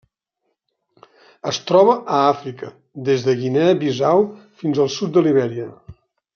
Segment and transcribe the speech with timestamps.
[1.51, 2.71] Es troba a Àfrica:
[3.11, 4.27] des de Guinea Bissau
[4.65, 5.71] fins al sud de Libèria.